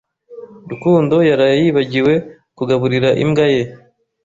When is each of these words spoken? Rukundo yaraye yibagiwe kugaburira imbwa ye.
Rukundo 0.69 1.15
yaraye 1.29 1.55
yibagiwe 1.63 2.13
kugaburira 2.57 3.09
imbwa 3.23 3.45
ye. 3.53 3.63